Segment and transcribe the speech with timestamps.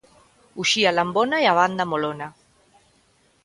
[0.61, 2.27] Uxía Lambona e a Banda Molona.